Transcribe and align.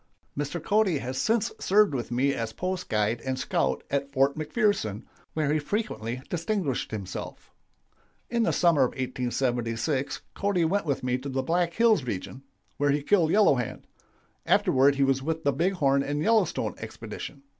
"Mr. 0.35 0.59
Cody 0.59 0.97
has 0.97 1.15
since 1.19 1.51
served 1.59 1.93
with 1.93 2.09
me 2.09 2.33
as 2.33 2.53
post 2.53 2.89
guide 2.89 3.21
and 3.21 3.37
scout 3.37 3.83
at 3.91 4.11
Fort 4.11 4.35
McPherson, 4.35 5.03
where 5.35 5.53
he 5.53 5.59
frequently 5.59 6.23
distinguished 6.27 6.89
himself. 6.89 7.51
"In 8.27 8.41
the 8.41 8.51
summer 8.51 8.81
of 8.81 8.93
1876 8.93 10.21
Cody 10.33 10.65
went 10.65 10.87
with 10.87 11.03
me 11.03 11.19
to 11.19 11.29
the 11.29 11.43
Black 11.43 11.73
Hills 11.75 12.03
region, 12.03 12.41
where 12.77 12.89
he 12.89 13.03
killed 13.03 13.29
Yellow 13.29 13.53
Hand. 13.53 13.85
Afterward 14.47 14.95
he 14.95 15.03
was 15.03 15.21
with 15.21 15.43
the 15.43 15.53
Big 15.53 15.73
Horn 15.73 16.01
and 16.01 16.19
Yellowstone 16.23 16.73
expedition. 16.79 17.43